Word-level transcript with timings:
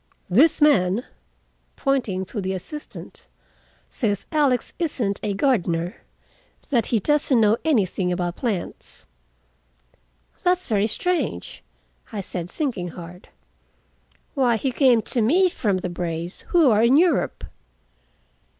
"This 0.31 0.63
man," 0.63 1.05
pointing 1.75 2.25
to 2.25 2.41
the 2.41 2.53
assistant, 2.55 3.27
"says 3.87 4.25
Alex 4.31 4.73
isn't 4.79 5.19
a 5.21 5.35
gardener. 5.35 5.97
That 6.71 6.87
he 6.87 6.97
doesn't 6.97 7.39
know 7.39 7.57
anything 7.63 8.11
about 8.11 8.35
plants." 8.35 9.05
"That's 10.41 10.65
very 10.65 10.87
strange," 10.87 11.61
I 12.11 12.19
said, 12.21 12.49
thinking 12.49 12.87
hard. 12.87 13.29
"Why, 14.33 14.57
he 14.57 14.71
came 14.71 15.03
to 15.03 15.21
me 15.21 15.49
from 15.49 15.77
the 15.77 15.87
Brays, 15.89 16.45
who 16.47 16.71
are 16.71 16.81
in 16.81 16.97
Europe." 16.97 17.43